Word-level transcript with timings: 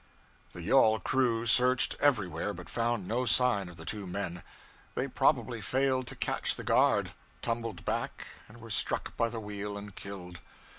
The 0.53 0.63
yawl 0.63 0.99
crew 0.99 1.45
searched 1.45 1.95
everywhere, 1.99 2.55
but 2.55 2.71
found 2.71 3.07
no 3.07 3.25
sign 3.25 3.69
of 3.69 3.77
the 3.77 3.85
two 3.85 4.07
men. 4.07 4.41
They 4.95 5.07
probably 5.07 5.61
failed 5.61 6.07
to 6.07 6.15
catch 6.15 6.55
the 6.55 6.63
guard, 6.63 7.11
tumbled 7.43 7.85
back, 7.85 8.25
and 8.47 8.57
were 8.59 8.71
struck 8.71 9.15
by 9.15 9.29
the 9.29 9.39
wheel 9.39 9.77
and 9.77 9.93
killed. 9.95 10.39